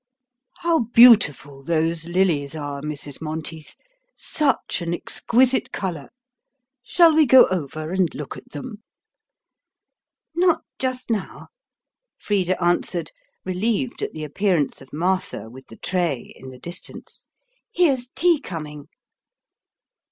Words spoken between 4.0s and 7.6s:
such an exquisite colour! Shall we go